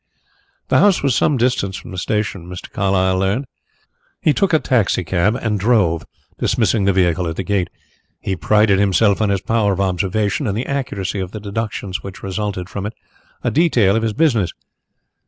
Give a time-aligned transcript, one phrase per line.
[0.69, 2.71] The house was some distance from the station, Mr.
[2.71, 3.45] Carlyle learned.
[4.19, 6.07] He took a taxicab and drove,
[6.39, 7.69] dismissing the vehicle at the gate.
[8.19, 12.23] He prided himself on his power of observation and the accuracy of his deductions which
[12.23, 12.93] resulted from it
[13.43, 14.51] a detail of his business.